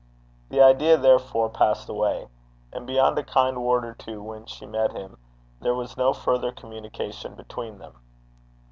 [0.49, 2.27] The idea, therefore, passed away;
[2.73, 5.15] and beyond a kind word or two when she met him,
[5.61, 7.93] there was no further communication between them.